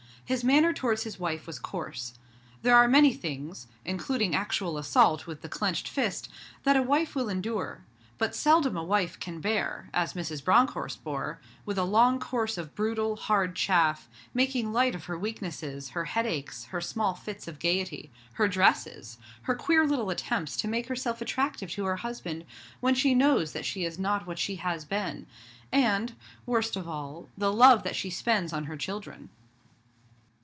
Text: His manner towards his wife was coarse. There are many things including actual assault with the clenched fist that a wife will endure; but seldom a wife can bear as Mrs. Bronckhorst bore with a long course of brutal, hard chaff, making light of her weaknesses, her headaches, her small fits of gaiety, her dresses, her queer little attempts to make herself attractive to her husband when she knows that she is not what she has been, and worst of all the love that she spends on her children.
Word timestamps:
His 0.23 0.45
manner 0.45 0.71
towards 0.71 1.03
his 1.03 1.19
wife 1.19 1.45
was 1.45 1.59
coarse. 1.59 2.13
There 2.61 2.77
are 2.77 2.87
many 2.87 3.13
things 3.13 3.67
including 3.83 4.33
actual 4.33 4.77
assault 4.77 5.27
with 5.27 5.41
the 5.41 5.49
clenched 5.49 5.89
fist 5.89 6.29
that 6.63 6.77
a 6.77 6.81
wife 6.81 7.15
will 7.15 7.27
endure; 7.27 7.83
but 8.17 8.33
seldom 8.33 8.77
a 8.77 8.83
wife 8.85 9.19
can 9.19 9.41
bear 9.41 9.89
as 9.93 10.13
Mrs. 10.13 10.41
Bronckhorst 10.41 11.03
bore 11.03 11.41
with 11.65 11.77
a 11.77 11.83
long 11.83 12.17
course 12.17 12.57
of 12.57 12.75
brutal, 12.75 13.17
hard 13.17 13.57
chaff, 13.57 14.07
making 14.33 14.71
light 14.71 14.95
of 14.95 15.03
her 15.03 15.19
weaknesses, 15.19 15.89
her 15.89 16.05
headaches, 16.05 16.63
her 16.67 16.79
small 16.79 17.13
fits 17.13 17.45
of 17.45 17.59
gaiety, 17.59 18.09
her 18.35 18.47
dresses, 18.47 19.17
her 19.41 19.53
queer 19.53 19.85
little 19.85 20.09
attempts 20.09 20.55
to 20.55 20.67
make 20.69 20.87
herself 20.87 21.19
attractive 21.21 21.69
to 21.71 21.83
her 21.83 21.97
husband 21.97 22.45
when 22.79 22.95
she 22.95 23.13
knows 23.13 23.51
that 23.51 23.65
she 23.65 23.83
is 23.83 23.99
not 23.99 24.25
what 24.25 24.39
she 24.39 24.55
has 24.55 24.85
been, 24.85 25.27
and 25.73 26.13
worst 26.45 26.77
of 26.77 26.87
all 26.87 27.27
the 27.37 27.51
love 27.51 27.83
that 27.83 27.97
she 27.97 28.09
spends 28.09 28.53
on 28.53 28.63
her 28.63 28.77
children. 28.77 29.27